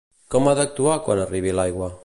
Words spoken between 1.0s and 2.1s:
quan arribi l'aigua?